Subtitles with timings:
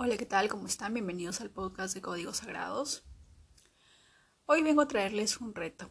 [0.00, 0.48] Hola, ¿qué tal?
[0.48, 0.94] ¿Cómo están?
[0.94, 3.04] Bienvenidos al podcast de Códigos Sagrados.
[4.46, 5.90] Hoy vengo a traerles un reto,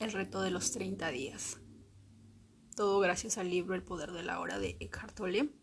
[0.00, 1.60] el reto de los 30 días.
[2.74, 5.54] Todo gracias al libro El poder de la hora de Eckhart Tolle.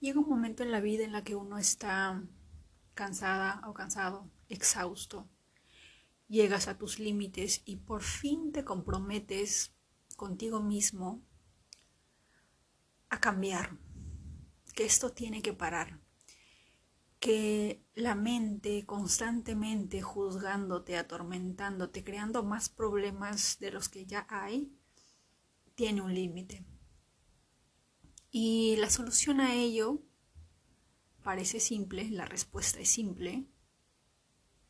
[0.00, 2.24] Llega un momento en la vida en la que uno está
[2.94, 5.28] cansada o cansado, exhausto.
[6.26, 9.74] Llegas a tus límites y por fin te comprometes
[10.16, 11.22] contigo mismo
[13.10, 13.76] a cambiar,
[14.74, 16.05] que esto tiene que parar
[17.26, 24.72] que la mente constantemente juzgándote, atormentándote, creando más problemas de los que ya hay,
[25.74, 26.64] tiene un límite.
[28.30, 30.00] Y la solución a ello
[31.24, 33.44] parece simple, la respuesta es simple,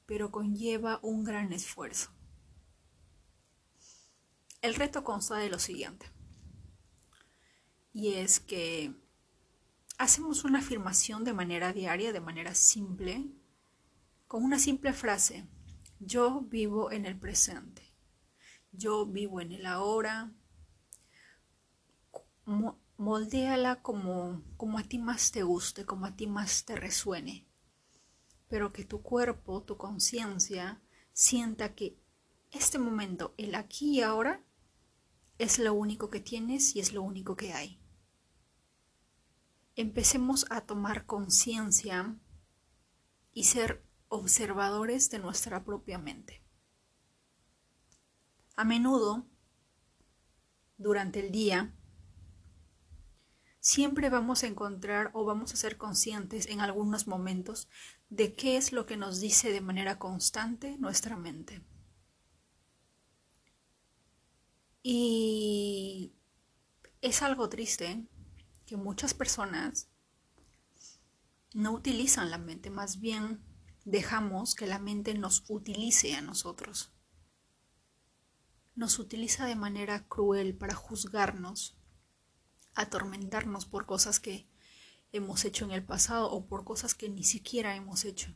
[0.06, 2.10] pero conlleva un gran esfuerzo.
[4.62, 6.10] El reto consta de lo siguiente,
[7.92, 8.94] y es que
[9.98, 13.26] hacemos una afirmación de manera diaria, de manera simple,
[14.28, 15.46] con una simple frase.
[15.98, 17.82] Yo vivo en el presente.
[18.72, 20.32] Yo vivo en el ahora.
[22.98, 27.46] Moldéala como, como a ti más te guste, como a ti más te resuene.
[28.48, 30.80] Pero que tu cuerpo, tu conciencia,
[31.12, 31.98] sienta que
[32.52, 34.42] este momento, el aquí y ahora,
[35.38, 37.80] es lo único que tienes y es lo único que hay
[39.76, 42.16] empecemos a tomar conciencia
[43.32, 46.42] y ser observadores de nuestra propia mente.
[48.56, 49.26] A menudo,
[50.78, 51.74] durante el día,
[53.60, 57.68] siempre vamos a encontrar o vamos a ser conscientes en algunos momentos
[58.08, 61.62] de qué es lo que nos dice de manera constante nuestra mente.
[64.82, 66.14] Y
[67.02, 68.06] es algo triste
[68.66, 69.88] que muchas personas
[71.54, 73.40] no utilizan la mente, más bien
[73.84, 76.92] dejamos que la mente nos utilice a nosotros.
[78.74, 81.78] Nos utiliza de manera cruel para juzgarnos,
[82.74, 84.50] atormentarnos por cosas que
[85.12, 88.34] hemos hecho en el pasado o por cosas que ni siquiera hemos hecho,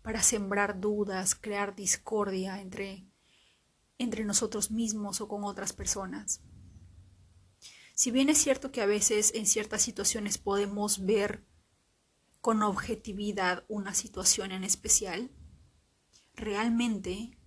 [0.00, 3.06] para sembrar dudas, crear discordia entre,
[3.98, 6.40] entre nosotros mismos o con otras personas.
[7.94, 11.46] Si bien es cierto que a veces en ciertas situaciones podemos ver
[12.40, 15.30] con objetividad una situación en especial,
[16.34, 17.38] realmente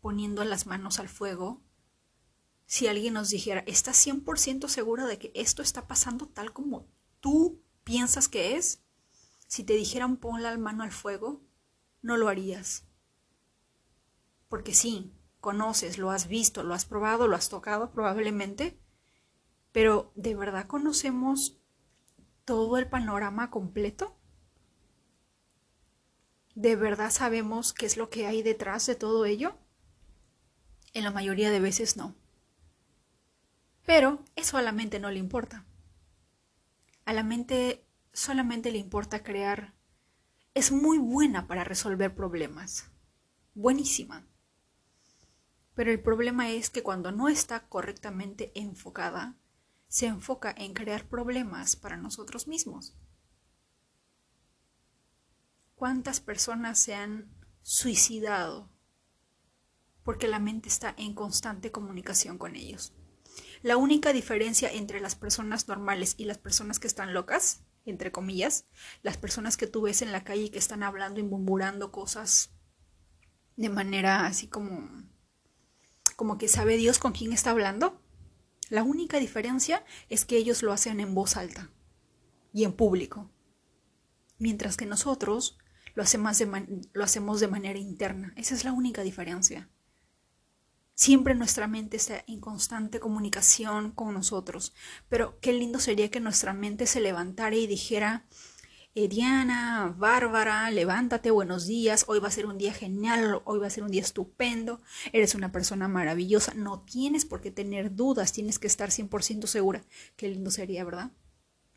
[0.00, 1.62] poniendo las manos al fuego,
[2.66, 6.88] si alguien nos dijera, ¿estás 100% segura de que esto está pasando tal como
[7.20, 8.82] tú piensas que es?
[9.46, 11.40] Si te dijeran pon la mano al fuego,
[12.00, 12.84] no lo harías.
[14.48, 18.81] Porque sí, conoces, lo has visto, lo has probado, lo has tocado probablemente,
[19.72, 21.58] pero ¿de verdad conocemos
[22.44, 24.16] todo el panorama completo?
[26.54, 29.56] ¿De verdad sabemos qué es lo que hay detrás de todo ello?
[30.92, 32.14] En la mayoría de veces no.
[33.86, 35.64] Pero eso a la mente no le importa.
[37.06, 39.74] A la mente solamente le importa crear.
[40.54, 42.90] Es muy buena para resolver problemas.
[43.54, 44.26] Buenísima.
[45.74, 49.36] Pero el problema es que cuando no está correctamente enfocada,
[49.92, 52.96] se enfoca en crear problemas para nosotros mismos.
[55.74, 57.30] ¿Cuántas personas se han
[57.60, 58.72] suicidado
[60.02, 62.94] porque la mente está en constante comunicación con ellos?
[63.60, 68.64] La única diferencia entre las personas normales y las personas que están locas, entre comillas,
[69.02, 72.50] las personas que tú ves en la calle que están hablando y murmurando cosas
[73.56, 74.88] de manera así como
[76.16, 78.01] como que sabe Dios con quién está hablando,
[78.72, 81.70] la única diferencia es que ellos lo hacen en voz alta
[82.54, 83.30] y en público,
[84.38, 85.58] mientras que nosotros
[85.94, 88.32] lo hacemos de, lo hacemos de manera interna.
[88.34, 89.68] Esa es la única diferencia.
[90.94, 94.72] Siempre nuestra mente está en constante comunicación con nosotros,
[95.10, 98.24] pero qué lindo sería que nuestra mente se levantara y dijera,
[98.94, 103.66] eh, Diana, Bárbara, levántate, buenos días, hoy va a ser un día genial, hoy va
[103.66, 108.32] a ser un día estupendo, eres una persona maravillosa, no tienes por qué tener dudas,
[108.32, 109.82] tienes que estar 100% segura.
[110.16, 111.10] Qué lindo sería, ¿verdad?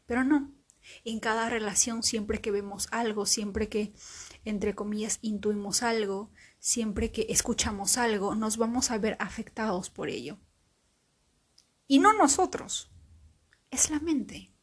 [0.06, 0.53] Pero no,
[1.06, 3.94] en cada relación, siempre que vemos algo, siempre que,
[4.44, 10.38] entre comillas, intuimos algo, siempre que escuchamos algo, nos vamos a ver afectados por ello.
[11.88, 12.91] Y no nosotros,
[13.71, 14.54] es la mente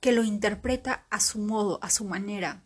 [0.00, 2.64] que lo interpreta a su modo, a su manera,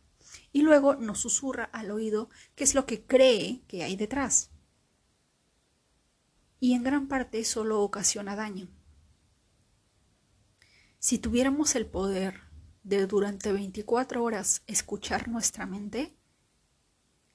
[0.52, 4.50] y luego nos susurra al oído qué es lo que cree que hay detrás.
[6.58, 8.68] Y en gran parte solo ocasiona daño.
[10.98, 12.42] Si tuviéramos el poder
[12.82, 16.16] de durante 24 horas escuchar nuestra mente,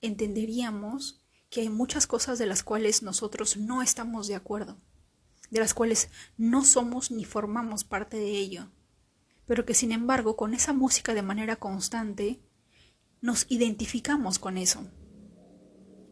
[0.01, 4.77] entenderíamos que hay muchas cosas de las cuales nosotros no estamos de acuerdo,
[5.49, 8.69] de las cuales no somos ni formamos parte de ello,
[9.47, 12.41] pero que sin embargo con esa música de manera constante
[13.21, 14.89] nos identificamos con eso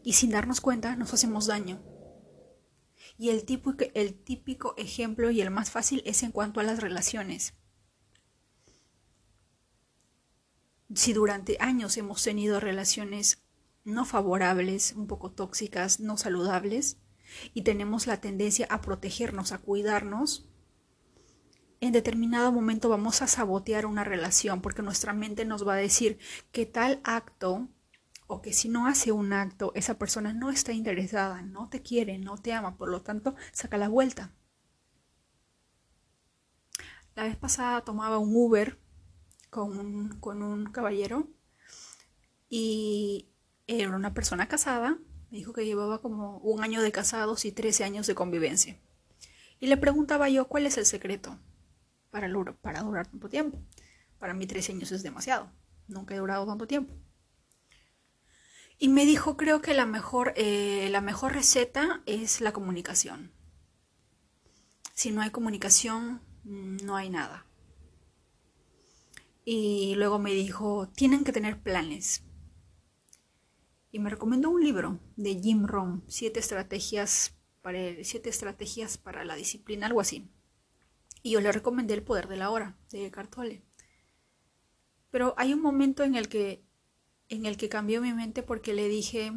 [0.02, 1.82] y sin darnos cuenta nos hacemos daño.
[3.16, 6.80] Y el típico, el típico ejemplo y el más fácil es en cuanto a las
[6.80, 7.54] relaciones.
[10.94, 13.42] Si durante años hemos tenido relaciones
[13.84, 16.98] no favorables, un poco tóxicas, no saludables,
[17.52, 20.48] y tenemos la tendencia a protegernos, a cuidarnos,
[21.86, 26.18] en determinado momento vamos a sabotear una relación porque nuestra mente nos va a decir
[26.50, 27.68] que tal acto
[28.26, 32.16] o que si no hace un acto, esa persona no está interesada, no te quiere,
[32.16, 34.32] no te ama, por lo tanto, saca la vuelta.
[37.16, 38.78] La vez pasada tomaba un Uber
[39.50, 41.28] con un, con un caballero
[42.48, 43.28] y
[43.66, 44.96] era una persona casada,
[45.30, 48.80] me dijo que llevaba como un año de casados y 13 años de convivencia.
[49.60, 51.38] Y le preguntaba yo cuál es el secreto
[52.14, 52.32] para,
[52.62, 53.58] para durar tanto tiempo.
[54.20, 55.50] Para mí 13 años es demasiado,
[55.88, 56.94] nunca he durado tanto tiempo.
[58.78, 63.32] Y me dijo, creo que la mejor, eh, la mejor receta es la comunicación.
[64.92, 67.46] Si no hay comunicación, no hay nada.
[69.44, 72.22] Y luego me dijo, tienen que tener planes.
[73.90, 79.34] Y me recomendó un libro de Jim Rohn, Siete estrategias para, siete estrategias para la
[79.34, 80.30] disciplina, algo así.
[81.24, 83.64] Y yo le recomendé El poder de la hora, de Cartole.
[85.10, 86.62] Pero hay un momento en el que
[87.30, 89.32] en el que cambió mi mente porque le dije,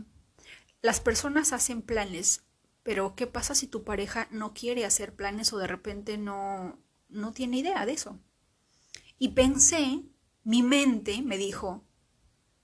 [0.82, 2.44] las personas hacen planes,
[2.84, 7.32] pero ¿qué pasa si tu pareja no quiere hacer planes o de repente no, no
[7.32, 8.20] tiene idea de eso?
[9.18, 10.04] Y pensé,
[10.44, 11.86] mi mente me dijo,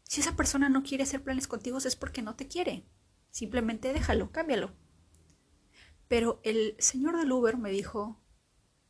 [0.04, 2.86] si esa persona no quiere hacer planes contigo es porque no te quiere.
[3.32, 4.76] Simplemente déjalo, cámbialo.
[6.10, 8.22] Pero el señor del Uber me dijo,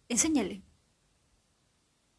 [0.10, 0.64] enséñale.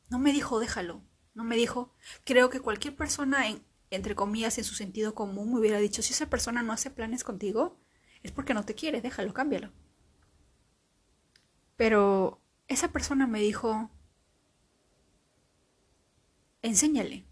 [0.09, 1.03] No me dijo déjalo,
[1.35, 1.93] no me dijo,
[2.25, 6.13] creo que cualquier persona en, entre comillas, en su sentido común, me hubiera dicho, si
[6.13, 7.81] esa persona no hace planes contigo,
[8.23, 9.73] es porque no te quiere, déjalo, cámbialo.
[11.77, 13.91] Pero esa persona me dijo,
[16.63, 17.27] enséñale,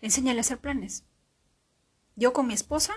[0.00, 1.04] enséñale a hacer planes.
[2.14, 2.94] Yo con mi esposa,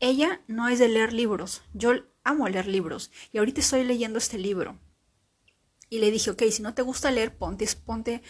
[0.00, 1.92] ella no es de leer libros, yo
[2.24, 4.78] amo leer libros y ahorita estoy leyendo este libro.
[5.90, 8.22] Y le dije, ok, si no te gusta leer, ponte, ponte,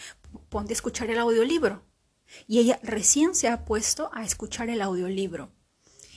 [0.49, 1.83] ponte a escuchar el audiolibro.
[2.47, 5.51] Y ella recién se ha puesto a escuchar el audiolibro.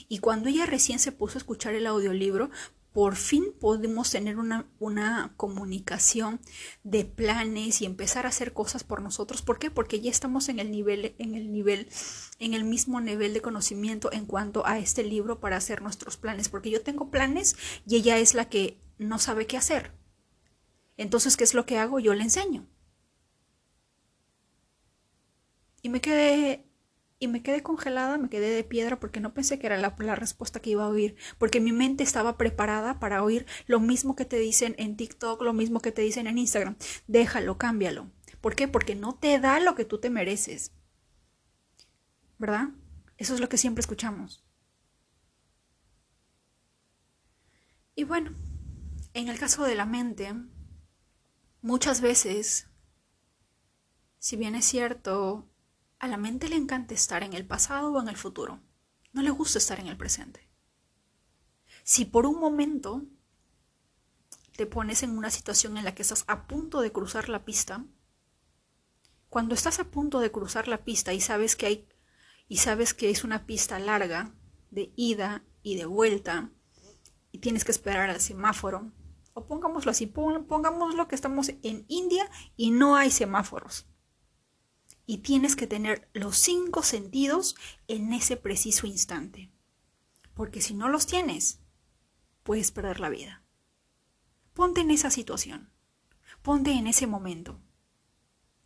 [0.08, 2.50] Y cuando ella recién se puso a escuchar el audiolibro,
[2.92, 6.40] por fin podemos tener una, una, comunicación
[6.84, 9.40] de planes y empezar a hacer cosas por nosotros.
[9.40, 9.70] ¿Por qué?
[9.70, 11.88] Porque ya estamos en el nivel, en el nivel,
[12.38, 16.50] en el mismo nivel de conocimiento en cuanto a este libro para hacer nuestros planes.
[16.50, 17.56] Porque yo tengo planes
[17.86, 19.92] y ella es la que no sabe qué hacer.
[20.96, 21.98] Entonces, ¿qué es lo que hago?
[22.00, 22.66] Yo le enseño.
[25.82, 26.72] Y me quedé
[27.18, 30.16] y me quedé congelada, me quedé de piedra porque no pensé que era la, la,
[30.16, 34.24] respuesta que iba a oír, porque mi mente estaba preparada para oír lo mismo que
[34.24, 36.76] te dicen en TikTok, lo mismo que te dicen en Instagram.
[37.06, 38.10] Déjalo, cámbialo.
[38.40, 38.66] ¿Por qué?
[38.66, 40.72] Porque no te da lo que tú te mereces.
[42.38, 42.70] ¿Verdad?
[43.18, 44.44] Eso es lo que siempre escuchamos.
[47.94, 48.32] Y bueno,
[49.14, 50.34] en el caso de la mente,
[51.62, 52.68] muchas veces,
[54.18, 55.48] si bien es cierto,
[55.98, 58.60] a la mente le encanta estar en el pasado o en el futuro.
[59.12, 60.48] No le gusta estar en el presente.
[61.84, 63.04] Si por un momento
[64.56, 67.84] te pones en una situación en la que estás a punto de cruzar la pista,
[69.28, 71.88] cuando estás a punto de cruzar la pista y sabes que hay
[72.48, 74.34] y sabes que es una pista larga
[74.70, 76.50] de ida y de vuelta
[77.30, 78.92] y tienes que esperar al semáforo,
[79.34, 83.86] o pongámoslo así, pongámoslo que estamos en India y no hay semáforos
[85.06, 87.56] y tienes que tener los cinco sentidos
[87.88, 89.50] en ese preciso instante.
[90.34, 91.60] Porque si no los tienes,
[92.42, 93.42] puedes perder la vida.
[94.54, 95.70] Ponte en esa situación.
[96.42, 97.60] Ponte en ese momento.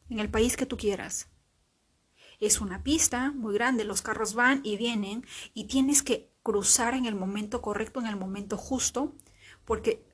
[0.08, 1.28] En el país que tú quieras.
[2.38, 7.06] Es una pista muy grande, los carros van y vienen y tienes que cruzar en
[7.06, 9.16] el momento correcto, en el momento justo,
[9.64, 10.06] porque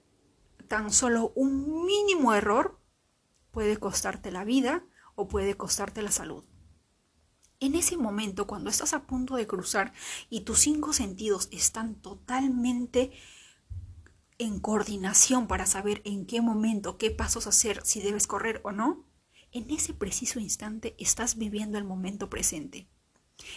[0.72, 2.80] tan solo un mínimo error
[3.50, 6.44] puede costarte la vida o puede costarte la salud.
[7.60, 9.92] En ese momento, cuando estás a punto de cruzar
[10.30, 13.12] y tus cinco sentidos están totalmente
[14.38, 19.04] en coordinación para saber en qué momento, qué pasos hacer, si debes correr o no,
[19.50, 22.88] en ese preciso instante estás viviendo el momento presente.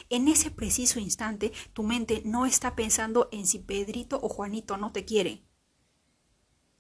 [0.10, 4.92] En ese preciso instante tu mente no está pensando en si Pedrito o Juanito no
[4.92, 5.45] te quiere.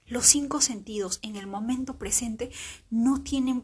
[0.07, 2.51] Los cinco sentidos en el momento presente
[2.91, 3.63] no tienen,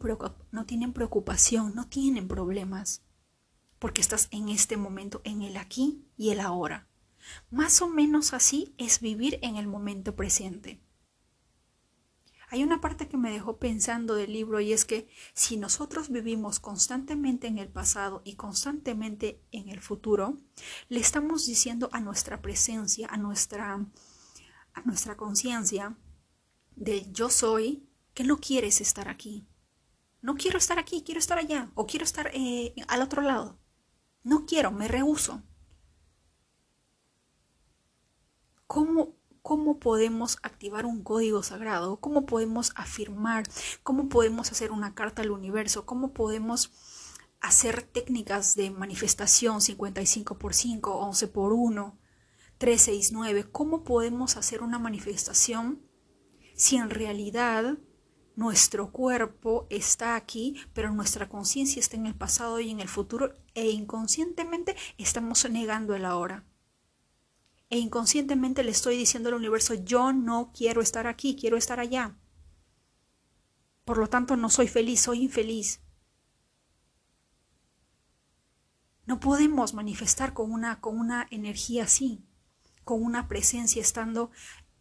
[0.51, 3.03] no tienen preocupación, no tienen problemas,
[3.77, 6.88] porque estás en este momento, en el aquí y el ahora.
[7.51, 10.81] Más o menos así es vivir en el momento presente.
[12.50, 16.60] Hay una parte que me dejó pensando del libro y es que si nosotros vivimos
[16.60, 20.38] constantemente en el pasado y constantemente en el futuro,
[20.89, 23.86] le estamos diciendo a nuestra presencia, a nuestra,
[24.74, 25.95] a nuestra conciencia
[26.81, 29.47] del yo soy que no quieres estar aquí.
[30.21, 33.59] No quiero estar aquí, quiero estar allá o quiero estar eh, al otro lado.
[34.23, 35.43] No quiero, me rehuso.
[38.65, 43.43] ¿Cómo cómo podemos activar un código sagrado, cómo podemos afirmar,
[43.81, 46.71] cómo podemos hacer una carta al universo, cómo podemos
[47.39, 51.97] hacer técnicas de manifestación 55 por 5, 11 por 1,
[52.59, 55.81] 3, 6, 9, cómo podemos hacer una manifestación
[56.55, 57.77] si en realidad
[58.36, 63.36] nuestro cuerpo está aquí, pero nuestra conciencia está en el pasado y en el futuro
[63.53, 66.46] e inconscientemente estamos negando el ahora
[67.72, 72.17] e inconscientemente le estoy diciendo al universo, yo no quiero estar aquí, quiero estar allá.
[73.86, 75.81] Por lo tanto, no soy feliz, soy infeliz.
[79.05, 82.25] No podemos manifestar con una, con una energía así,
[82.84, 84.31] con una presencia estando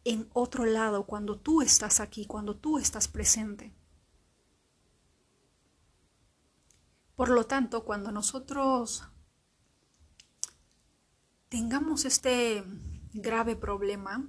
[0.04, 3.74] en otro lado, cuando tú estás aquí, cuando tú estás presente.
[7.16, 9.04] Por lo tanto, cuando nosotros
[11.50, 12.64] tengamos este
[13.12, 14.26] grave problema,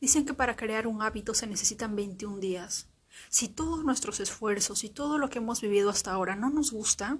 [0.00, 2.88] dicen que para crear un hábito se necesitan 21 días.
[3.30, 7.16] Si todos nuestros esfuerzos y todo lo que hemos vivido hasta ahora no nos gusta,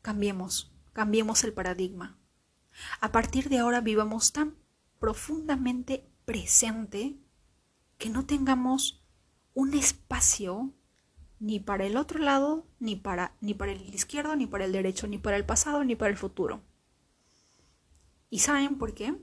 [0.00, 2.18] cambiemos, cambiemos el paradigma.
[3.00, 4.56] A partir de ahora vivamos tan
[5.02, 7.18] profundamente presente
[7.98, 9.04] que no tengamos
[9.52, 10.72] un espacio
[11.40, 15.08] ni para el otro lado, ni para, ni para el izquierdo, ni para el derecho,
[15.08, 16.62] ni para el pasado, ni para el futuro.
[18.30, 19.16] ¿Y saben por qué?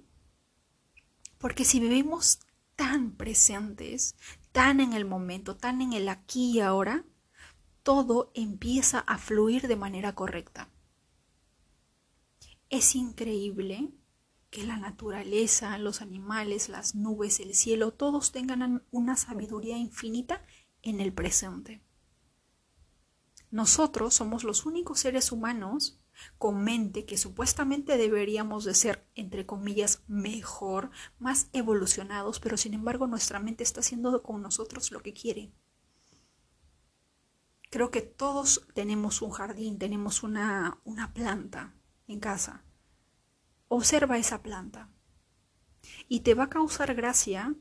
[1.38, 2.39] Porque si vivimos
[2.75, 4.17] tan presentes,
[4.51, 7.05] tan en el momento, tan en el aquí y ahora,
[7.83, 10.67] todo empieza a fluir de manera correcta.
[12.69, 13.93] Es increíble
[14.50, 20.44] que la naturaleza, los animales, las nubes, el cielo, todos tengan una sabiduría infinita
[20.82, 21.82] en el presente.
[23.51, 26.00] Nosotros somos los únicos seres humanos
[26.38, 33.08] con mente que supuestamente deberíamos de ser, entre comillas, mejor, más evolucionados, pero sin embargo
[33.08, 35.51] nuestra mente está haciendo con nosotros lo que quiere.
[37.70, 41.75] Creo que todos tenemos un jardín, tenemos una, una planta
[42.08, 42.63] en casa.
[43.70, 44.90] Observa esa planta.
[46.10, 47.56] Y te va a causar gracia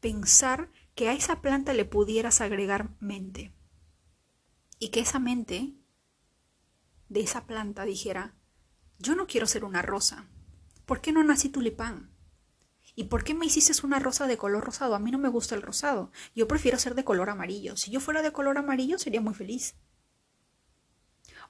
[0.00, 3.54] pensar que a esa planta le pudieras agregar mente.
[4.78, 5.74] Y que esa mente
[7.08, 8.34] de esa planta dijera,
[8.98, 10.26] yo no quiero ser una rosa,
[10.86, 12.10] ¿por qué no nací tulipán?
[12.94, 14.94] ¿Y por qué me hiciste una rosa de color rosado?
[14.94, 17.76] A mí no me gusta el rosado, yo prefiero ser de color amarillo.
[17.76, 19.74] Si yo fuera de color amarillo sería muy feliz.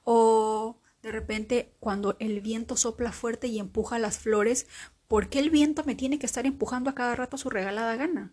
[0.03, 4.67] O de repente cuando el viento sopla fuerte y empuja las flores,
[5.09, 7.97] ¿por qué el viento me tiene que estar empujando a cada rato a su regalada
[7.97, 8.33] gana?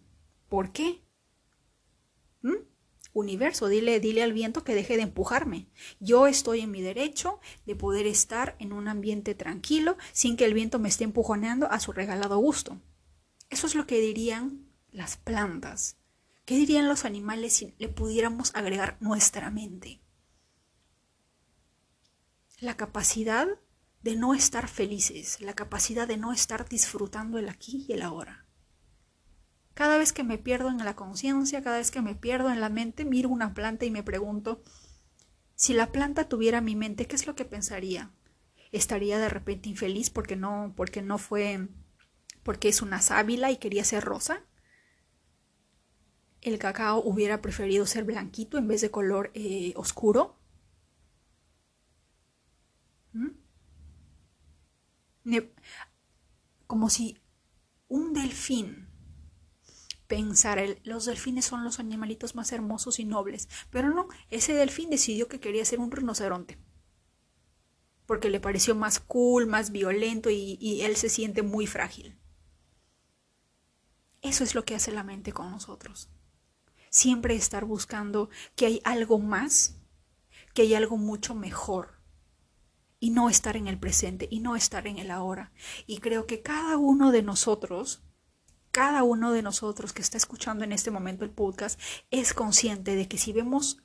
[0.50, 1.02] ¿Por qué?
[2.42, 2.56] ¿Mm?
[3.18, 5.68] universo, dile, dile al viento que deje de empujarme.
[6.00, 10.54] Yo estoy en mi derecho de poder estar en un ambiente tranquilo sin que el
[10.54, 12.80] viento me esté empujoneando a su regalado gusto.
[13.50, 15.98] Eso es lo que dirían las plantas.
[16.46, 20.00] ¿Qué dirían los animales si le pudiéramos agregar nuestra mente?
[22.60, 23.48] La capacidad
[24.02, 28.48] de no estar felices, la capacidad de no estar disfrutando el aquí y el ahora.
[29.76, 32.70] Cada vez que me pierdo en la conciencia, cada vez que me pierdo en la
[32.70, 34.64] mente, miro una planta y me pregunto,
[35.54, 38.10] si la planta tuviera mi mente, ¿qué es lo que pensaría?
[38.72, 41.68] ¿Estaría de repente infeliz porque no, porque no fue,
[42.42, 44.42] porque es una sábila y quería ser rosa?
[46.42, 50.40] ¿El cacao hubiera preferido ser blanquito en vez de color eh, oscuro?
[53.14, 53.30] ¿Mm?
[56.68, 57.18] Como si
[57.88, 58.88] un delfín
[60.08, 65.28] pensar, los delfines son los animalitos más hermosos y nobles, pero no, ese delfín decidió
[65.28, 66.58] que quería ser un rinoceronte,
[68.06, 72.18] porque le pareció más cool, más violento y, y él se siente muy frágil.
[74.22, 76.10] Eso es lo que hace la mente con nosotros.
[76.90, 79.78] siempre estar buscando que hay algo más,
[80.54, 81.97] que hay algo mucho mejor
[83.00, 85.52] y no estar en el presente y no estar en el ahora.
[85.86, 88.04] Y creo que cada uno de nosotros,
[88.72, 91.80] cada uno de nosotros que está escuchando en este momento el podcast,
[92.12, 93.84] es consciente de que si vemos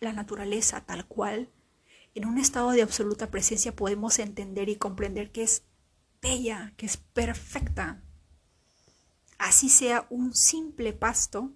[0.00, 1.50] la naturaleza tal cual,
[2.14, 5.64] en un estado de absoluta presencia podemos entender y comprender que es
[6.20, 8.02] bella, que es perfecta.
[9.38, 11.52] Así sea un simple pasto,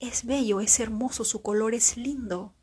[0.00, 2.54] es bello, es hermoso, su color es lindo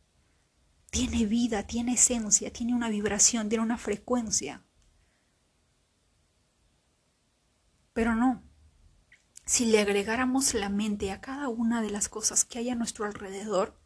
[0.96, 4.64] tiene vida, tiene esencia, tiene una vibración, tiene una frecuencia.
[7.92, 8.42] Pero no,
[9.46, 13.04] si le agregáramos la mente a cada una de las cosas que hay a nuestro
[13.04, 13.78] alrededor,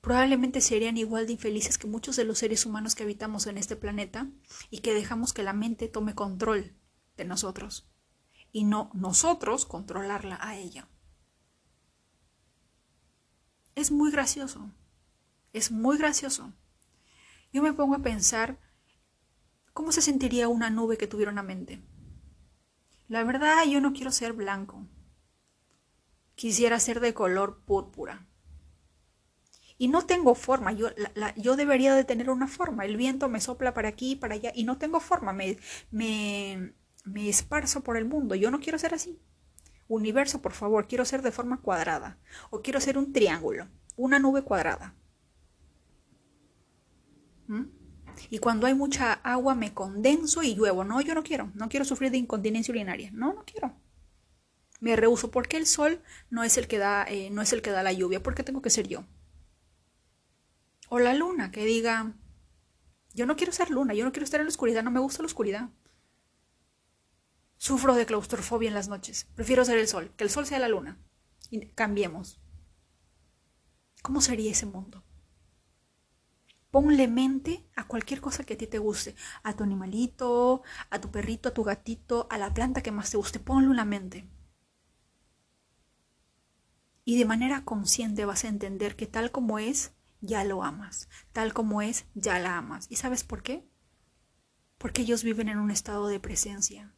[0.00, 3.76] probablemente serían igual de infelices que muchos de los seres humanos que habitamos en este
[3.76, 4.28] planeta
[4.70, 6.76] y que dejamos que la mente tome control
[7.16, 7.88] de nosotros
[8.50, 10.88] y no nosotros controlarla a ella.
[13.76, 14.72] Es muy gracioso.
[15.54, 16.52] Es muy gracioso.
[17.52, 18.58] Yo me pongo a pensar
[19.72, 21.80] cómo se sentiría una nube que tuviera una mente.
[23.06, 24.84] La verdad, yo no quiero ser blanco.
[26.34, 28.26] Quisiera ser de color púrpura.
[29.78, 30.88] Y no tengo forma, yo,
[31.36, 32.84] yo debería de tener una forma.
[32.84, 35.56] El viento me sopla para aquí y para allá y no tengo forma, me,
[35.92, 38.34] me, me esparzo por el mundo.
[38.34, 39.20] Yo no quiero ser así.
[39.86, 42.18] Universo, por favor, quiero ser de forma cuadrada.
[42.50, 44.96] O quiero ser un triángulo, una nube cuadrada.
[47.46, 47.64] ¿Mm?
[48.30, 50.84] Y cuando hay mucha agua me condenso y lluevo.
[50.84, 51.50] No, yo no quiero.
[51.54, 53.10] No quiero sufrir de incontinencia urinaria.
[53.12, 53.74] No, no quiero.
[54.80, 57.70] Me rehuso porque el sol no es el que da, eh, no es el que
[57.70, 58.22] da la lluvia.
[58.22, 59.04] porque tengo que ser yo?
[60.88, 62.14] O la luna que diga,
[63.14, 65.22] yo no quiero ser luna, yo no quiero estar en la oscuridad, no me gusta
[65.22, 65.70] la oscuridad.
[67.56, 69.26] Sufro de claustrofobia en las noches.
[69.34, 70.98] Prefiero ser el sol, que el sol sea la luna.
[71.50, 72.40] Y cambiemos.
[74.02, 75.02] ¿Cómo sería ese mundo?
[76.74, 79.14] Ponle mente a cualquier cosa que a ti te guste,
[79.44, 83.16] a tu animalito, a tu perrito, a tu gatito, a la planta que más te
[83.16, 84.28] guste, ponle una mente.
[87.04, 91.08] Y de manera consciente vas a entender que tal como es, ya lo amas.
[91.32, 92.88] Tal como es, ya la amas.
[92.90, 93.64] ¿Y sabes por qué?
[94.76, 96.92] Porque ellos viven en un estado de presencia.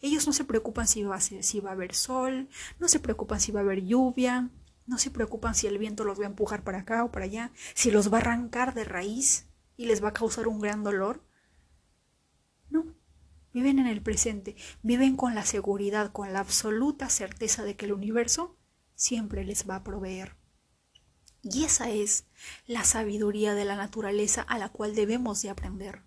[0.00, 2.48] Ellos no se preocupan si va, a si va a haber sol,
[2.80, 4.50] no se preocupan si va a haber lluvia,
[4.86, 7.52] no se preocupan si el viento los va a empujar para acá o para allá,
[7.74, 11.24] si los va a arrancar de raíz y les va a causar un gran dolor.
[12.70, 12.84] No,
[13.52, 17.92] viven en el presente, viven con la seguridad, con la absoluta certeza de que el
[17.92, 18.56] universo
[18.94, 20.36] siempre les va a proveer.
[21.42, 22.26] Y esa es
[22.66, 26.02] la sabiduría de la naturaleza a la cual debemos de aprender.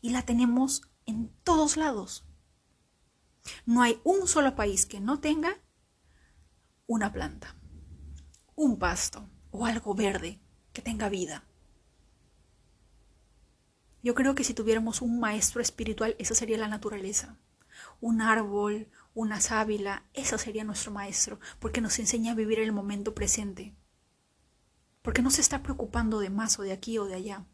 [0.00, 2.24] Y la tenemos en todos lados.
[3.64, 5.60] No hay un solo país que no tenga
[6.86, 7.55] una planta
[8.56, 10.40] un pasto o algo verde
[10.72, 11.44] que tenga vida.
[14.02, 17.36] Yo creo que si tuviéramos un maestro espiritual, esa sería la naturaleza.
[18.00, 23.14] Un árbol, una sábila, esa sería nuestro maestro, porque nos enseña a vivir el momento
[23.14, 23.74] presente.
[25.02, 27.44] Porque no se está preocupando de más o de aquí o de allá.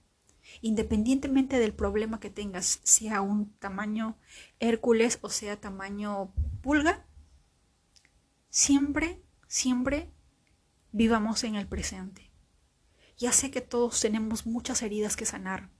[0.60, 4.16] Independientemente del problema que tengas, sea un tamaño
[4.60, 7.06] Hércules o sea tamaño pulga,
[8.50, 10.12] siempre, siempre
[10.92, 12.30] vivamos en el presente.
[13.16, 15.70] Ya sé que todos tenemos muchas heridas que sanar,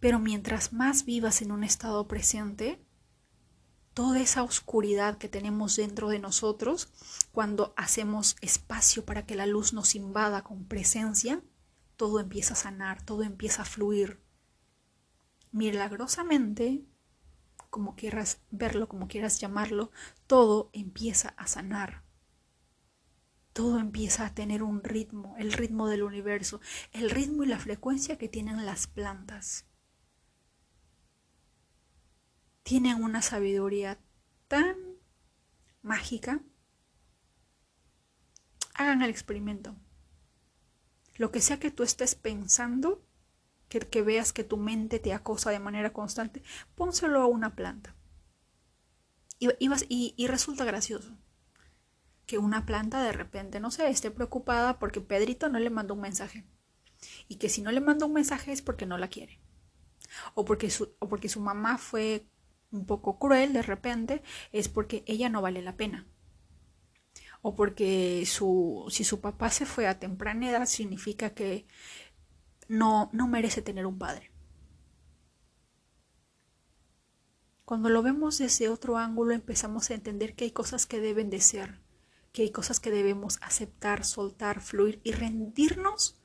[0.00, 2.84] pero mientras más vivas en un estado presente,
[3.94, 6.92] toda esa oscuridad que tenemos dentro de nosotros,
[7.32, 11.42] cuando hacemos espacio para que la luz nos invada con presencia,
[11.96, 14.20] todo empieza a sanar, todo empieza a fluir.
[15.50, 16.84] Milagrosamente,
[17.70, 19.90] como quieras verlo, como quieras llamarlo,
[20.26, 22.05] todo empieza a sanar
[23.56, 26.60] todo empieza a tener un ritmo, el ritmo del universo,
[26.92, 29.64] el ritmo y la frecuencia que tienen las plantas.
[32.62, 33.98] Tienen una sabiduría
[34.46, 34.76] tan
[35.80, 36.42] mágica.
[38.74, 39.74] Hagan el experimento.
[41.14, 43.06] Lo que sea que tú estés pensando,
[43.70, 46.42] que, veas que tu mente te acosa de manera constante,
[46.74, 47.94] pónselo a una planta.
[49.38, 51.16] Y, y, y resulta gracioso
[52.26, 56.00] que una planta de repente, no sé, esté preocupada porque Pedrito no le mandó un
[56.00, 56.44] mensaje.
[57.28, 59.40] Y que si no le mandó un mensaje es porque no la quiere.
[60.34, 62.26] O porque su, o porque su mamá fue
[62.72, 66.06] un poco cruel de repente, es porque ella no vale la pena.
[67.42, 71.66] O porque su, si su papá se fue a temprana edad significa que
[72.68, 74.32] no, no merece tener un padre.
[77.64, 81.40] Cuando lo vemos desde otro ángulo empezamos a entender que hay cosas que deben de
[81.40, 81.85] ser
[82.36, 86.20] que hay cosas que debemos aceptar, soltar, fluir y rendirnos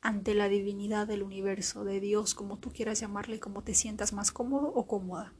[0.00, 4.32] ante la divinidad del universo, de Dios, como tú quieras llamarle, como te sientas más
[4.32, 5.34] cómodo o cómoda.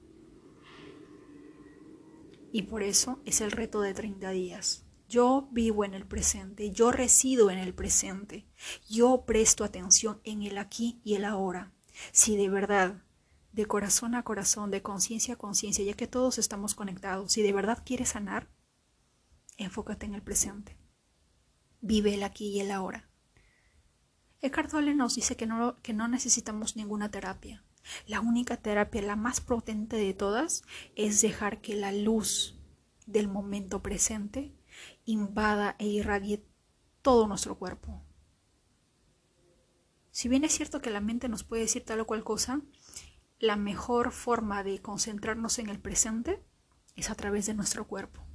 [2.53, 4.85] Y por eso es el reto de 30 días.
[5.09, 8.47] Yo vivo en el presente, yo resido en el presente,
[8.91, 11.73] yo presto atención en el aquí y el ahora.
[12.13, 13.03] Si de verdad,
[13.53, 17.55] de corazón a corazón, de conciencia a conciencia, ya que todos estamos conectados, si de
[17.55, 18.51] verdad quieres sanar,
[19.57, 20.77] enfócate en el presente.
[21.81, 23.09] Vive el aquí y el ahora.
[24.41, 27.65] Eckhart Tolle nos dice que no, que no necesitamos ninguna terapia.
[28.07, 30.63] La única terapia, la más potente de todas,
[30.95, 32.59] es dejar que la luz
[33.07, 34.53] del momento presente
[35.05, 36.45] invada e irradie
[37.03, 38.03] todo nuestro cuerpo.
[40.11, 42.61] Si bien es cierto que la mente nos puede decir tal o cual cosa,
[43.39, 46.43] la mejor forma de concentrarnos en el presente
[46.95, 48.26] es a través de nuestro cuerpo.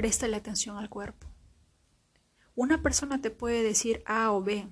[0.00, 1.26] Préstale atención al cuerpo.
[2.54, 4.66] Una persona te puede decir A o B,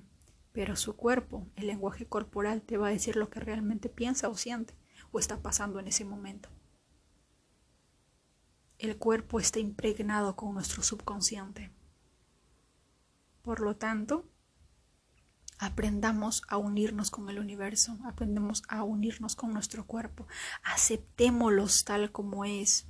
[0.53, 4.35] pero su cuerpo, el lenguaje corporal, te va a decir lo que realmente piensa o
[4.35, 4.73] siente
[5.11, 6.49] o está pasando en ese momento
[8.79, 11.69] el cuerpo está impregnado con nuestro subconsciente.
[13.43, 14.25] Por lo tanto,
[15.59, 20.27] aprendamos a unirnos con el universo, aprendemos a unirnos con nuestro cuerpo,
[20.63, 22.88] aceptémoslos tal como es.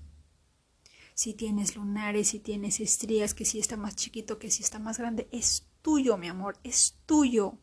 [1.19, 4.99] Si tienes lunares, si tienes estrías, que si está más chiquito, que si está más
[4.99, 7.58] grande, es tuyo, mi amor, es tuyo.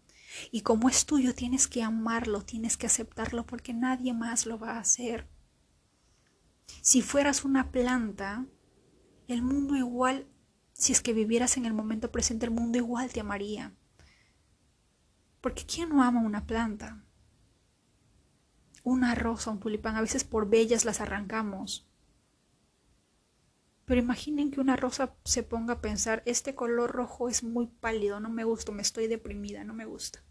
[0.50, 4.72] Y como es tuyo, tienes que amarlo, tienes que aceptarlo porque nadie más lo va
[4.72, 5.26] a hacer.
[6.82, 8.44] Si fueras una planta,
[9.26, 10.26] el mundo igual,
[10.74, 13.74] si es que vivieras en el momento presente, el mundo igual te amaría.
[15.40, 17.02] Porque ¿quién no ama una planta?
[18.84, 21.88] Una rosa, un tulipán, a veces por bellas las arrancamos.
[23.86, 28.20] Pero imaginen que una rosa se ponga a pensar, este color rojo es muy pálido,
[28.20, 30.22] no me gusta, me estoy deprimida, no me gusta.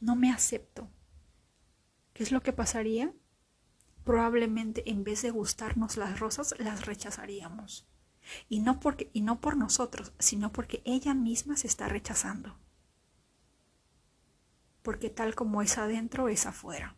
[0.00, 0.88] No me acepto.
[2.14, 3.12] ¿Qué es lo que pasaría?
[4.04, 7.86] probablemente en vez de gustarnos las rosas, las rechazaríamos.
[8.48, 12.56] Y no, porque, y no por nosotros, sino porque ella misma se está rechazando.
[14.82, 16.96] Porque tal como es adentro, es afuera.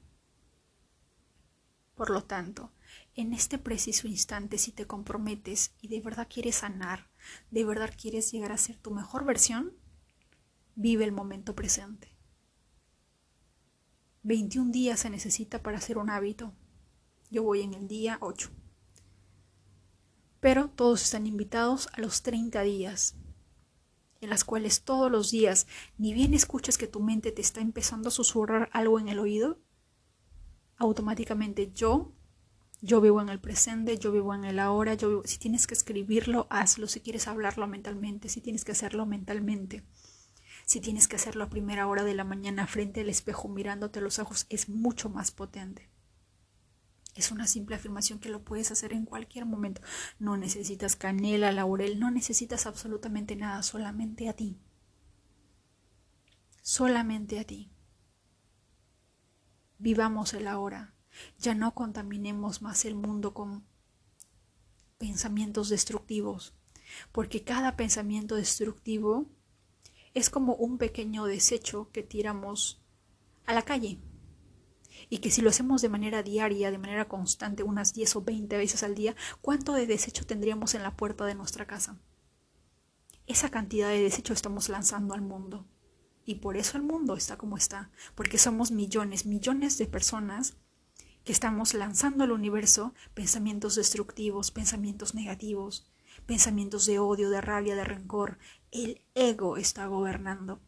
[1.95, 2.73] Por lo tanto,
[3.15, 7.09] en este preciso instante, si te comprometes y de verdad quieres sanar,
[7.51, 9.73] de verdad quieres llegar a ser tu mejor versión,
[10.75, 12.13] vive el momento presente.
[14.23, 16.55] 21 días se necesita para hacer un hábito,
[17.31, 18.51] yo voy en el día 8.
[20.41, 23.17] Pero todos están invitados a los 30 días,
[24.21, 25.67] en las cuales todos los días,
[25.99, 29.61] ni bien escuchas que tu mente te está empezando a susurrar algo en el oído,
[30.79, 32.13] automáticamente yo,
[32.85, 36.47] yo vivo en el presente, yo vivo en el ahora, yo si tienes que escribirlo,
[36.51, 39.85] hazlo, si quieres hablarlo mentalmente, si tienes que hacerlo mentalmente.
[40.67, 44.19] Si tienes que hacerlo a primera hora de la mañana frente al espejo mirándote los
[44.19, 45.89] ojos, es mucho más potente.
[47.15, 49.81] Es una simple afirmación que lo puedes hacer en cualquier momento.
[50.19, 54.59] No necesitas canela, laurel, no necesitas absolutamente nada, solamente a ti.
[56.61, 57.71] Solamente a ti.
[59.79, 60.94] Vivamos el ahora.
[61.39, 63.65] Ya no contaminemos más el mundo con
[64.99, 66.55] pensamientos destructivos,
[67.13, 69.27] porque cada pensamiento destructivo
[70.15, 72.83] es como un pequeño desecho que tiramos
[73.47, 73.99] a la calle
[75.11, 78.57] y que si lo hacemos de manera diaria, de manera constante, unas 10 o 20
[78.57, 81.99] veces al día, ¿cuánto de desecho tendríamos en la puerta de nuestra casa?
[83.27, 85.67] Esa cantidad de desecho estamos lanzando al mundo.
[86.27, 90.57] Y por eso el mundo está como está, porque somos millones, millones de personas
[91.25, 95.91] que estamos lanzando al universo pensamientos destructivos, pensamientos negativos,
[96.27, 98.39] pensamientos de odio, de rabia, de rencor.
[98.71, 100.61] El ego está gobernando.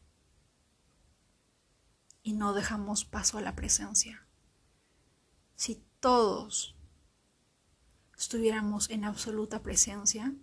[2.22, 4.26] Y no dejamos paso a la presencia
[5.56, 6.76] si todos
[8.16, 10.34] estuviéramos en absoluta presencia,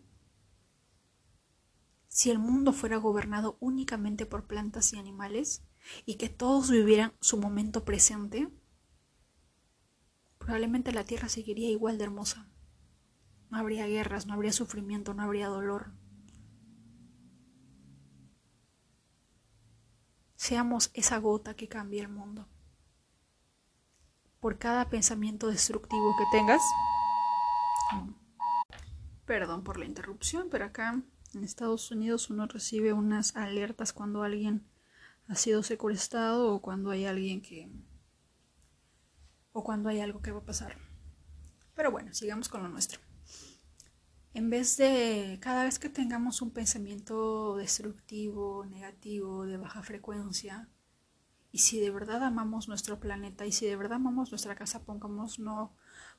[2.08, 5.63] si el mundo fuera gobernado únicamente por plantas y animales
[6.06, 8.49] y que todos vivieran su momento presente,
[10.43, 12.47] probablemente la tierra seguiría igual de hermosa.
[13.49, 15.91] No habría guerras, no habría sufrimiento, no habría dolor.
[20.36, 22.47] Seamos esa gota que cambia el mundo
[24.43, 26.62] por cada pensamiento destructivo que tengas.
[29.25, 31.01] Perdón por la interrupción, pero acá
[31.34, 34.67] en Estados Unidos uno recibe unas alertas cuando alguien
[35.29, 37.71] ha sido secuestrado o cuando hay alguien que
[39.53, 40.77] o cuando hay algo que va a pasar.
[41.75, 42.99] Pero bueno, sigamos con lo nuestro.
[44.33, 50.69] En vez de cada vez que tengamos un pensamiento destructivo, negativo, de baja frecuencia,
[51.51, 55.37] y si de verdad amamos nuestro planeta y si de verdad amamos nuestra casa, pongamos
[55.37, 55.75] no,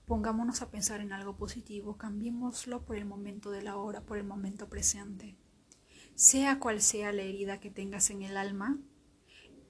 [0.07, 4.25] pongámonos a pensar en algo positivo, cambiémoslo por el momento de la hora, por el
[4.25, 5.37] momento presente.
[6.15, 8.79] Sea cual sea la herida que tengas en el alma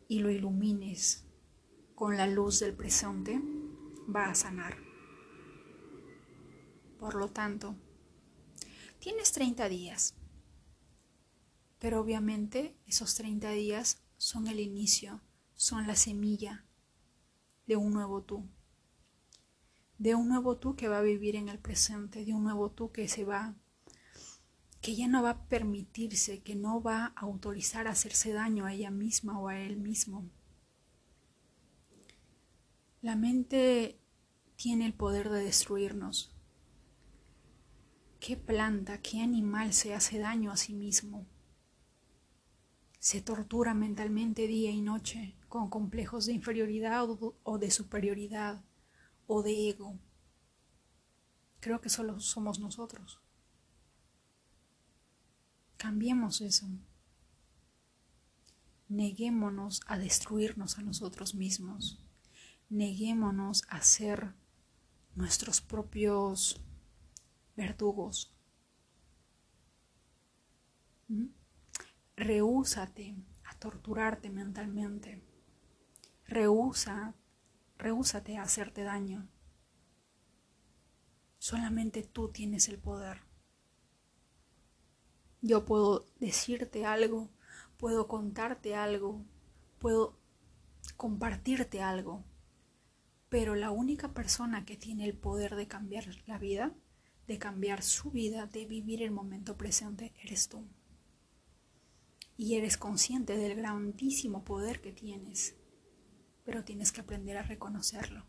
[0.07, 1.24] y lo ilumines
[1.95, 3.41] con la luz del presente,
[4.15, 4.77] va a sanar.
[6.99, 7.77] Por lo tanto,
[8.99, 10.15] tienes 30 días,
[11.79, 15.21] pero obviamente esos 30 días son el inicio,
[15.55, 16.65] son la semilla
[17.67, 18.49] de un nuevo tú,
[19.99, 22.91] de un nuevo tú que va a vivir en el presente, de un nuevo tú
[22.91, 23.55] que se va,
[24.81, 28.73] que ya no va a permitirse, que no va a autorizar a hacerse daño a
[28.73, 30.29] ella misma o a él mismo.
[33.05, 34.01] La mente
[34.57, 36.35] tiene el poder de destruirnos,
[38.19, 41.27] ¿Qué planta, qué animal se hace daño a sí mismo?
[42.99, 47.07] Se tortura mentalmente día y noche con complejos de inferioridad
[47.43, 48.65] o de superioridad
[49.27, 49.99] o de ego.
[51.61, 53.21] Creo que solo somos nosotros.
[55.77, 56.67] Cambiemos eso.
[58.89, 62.04] Neguémonos a destruirnos a nosotros mismos.
[62.75, 64.35] Neguémonos a ser
[65.15, 66.61] nuestros propios
[67.55, 68.35] verdugos.
[71.07, 71.27] ¿Mm?
[72.17, 75.23] Rehúsate a torturarte mentalmente.
[76.27, 77.15] Rehúsa,
[77.79, 79.29] rehúsate a hacerte daño.
[81.39, 83.21] Solamente tú tienes el poder.
[85.43, 87.31] Yo puedo decirte algo,
[87.77, 89.25] puedo contarte algo,
[89.79, 90.19] puedo
[90.97, 92.25] compartirte algo,
[93.35, 96.73] pero la única persona que tiene el poder de cambiar la vida
[97.27, 100.65] de cambiar su vida, de vivir el momento presente, eres tú.
[102.37, 105.57] Y eres consciente del grandísimo poder que tienes,
[106.45, 108.25] pero tienes que aprender a reconocerlo.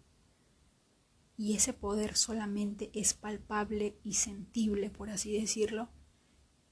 [1.38, 5.92] Y ese poder solamente es palpable y sentible, por así decirlo,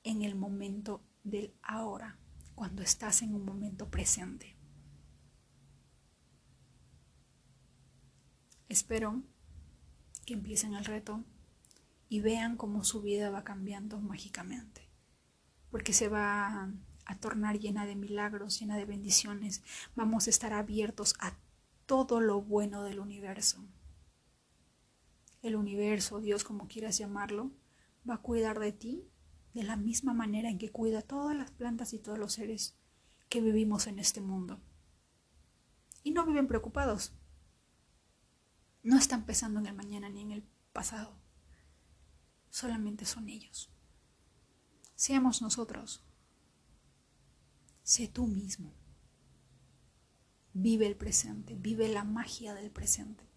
[0.03, 2.17] en el momento del ahora,
[2.55, 4.52] cuando estás en un momento presente.
[8.73, 9.21] Espero
[10.25, 11.23] que empiecen el reto
[12.09, 14.89] y vean cómo su vida va cambiando mágicamente,
[15.69, 16.71] porque se va
[17.05, 19.61] a tornar llena de milagros, llena de bendiciones.
[19.93, 21.37] Vamos a estar abiertos a
[21.85, 23.63] todo lo bueno del universo.
[25.43, 27.51] El universo, Dios, como quieras llamarlo,
[28.09, 29.07] va a cuidar de ti
[29.53, 32.75] de la misma manera en que cuida todas las plantas y todos los seres
[33.29, 34.59] que vivimos en este mundo.
[36.01, 37.13] Y no viven preocupados.
[38.83, 41.23] No están pensando en el mañana ni en el pasado
[42.53, 43.71] solamente son ellos.
[44.95, 46.03] Seamos nosotros.
[47.81, 48.71] Sé tú mismo.
[50.53, 53.27] Vive el presente, vive la magia del presente.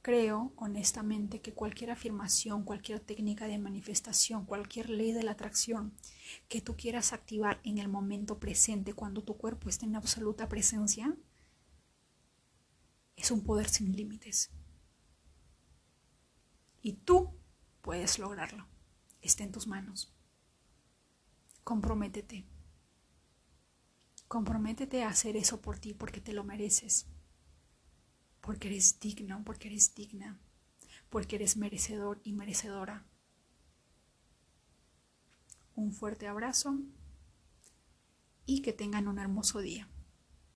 [0.00, 5.92] Creo honestamente que cualquier afirmación, cualquier técnica de manifestación, cualquier ley de la atracción
[6.48, 11.14] que tú quieras activar en el momento presente, cuando tu cuerpo esté en absoluta presencia,
[13.22, 14.50] es un poder sin límites.
[16.82, 17.32] Y tú
[17.80, 18.66] puedes lograrlo.
[19.20, 20.12] Está en tus manos.
[21.62, 22.44] Comprométete.
[24.26, 27.06] Comprométete a hacer eso por ti porque te lo mereces.
[28.40, 30.40] Porque eres digno, porque eres digna.
[31.08, 33.06] Porque eres merecedor y merecedora.
[35.76, 36.76] Un fuerte abrazo
[38.46, 39.91] y que tengan un hermoso día.